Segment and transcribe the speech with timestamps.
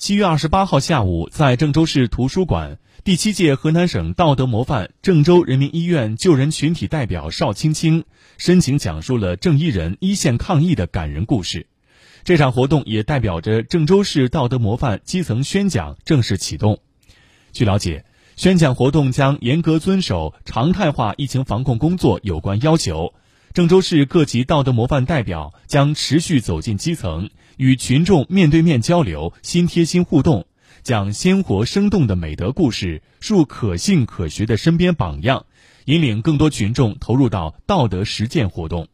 [0.00, 8.04] 七月二十八号下午，在郑州市图书馆，第七届河南省道德模范郑州人民医院救人群体代表邵青青
[8.38, 11.66] 深情讲述了正义人一线抗疫的感人故事。
[12.24, 16.78] 这场活动也代表着郑州市道德模范基层宣讲正式启动。
[17.52, 18.06] 据了解，
[18.36, 23.12] 宣讲活动将严格遵守常态化疫情防控工作有关要求。
[23.52, 30.46] 郑州市各级道德模范代表将持续走进基层，与群众面对面交流、心贴心互动，
[30.84, 35.46] 讲鲜活生动的美德故事，树可信可学的身边榜样，
[35.86, 38.86] 引领更多群众投入到道德实践活动。